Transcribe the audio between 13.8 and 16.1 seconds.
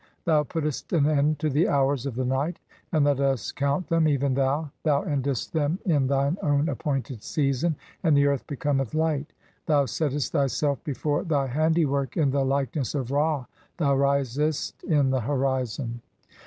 risest in the horizon."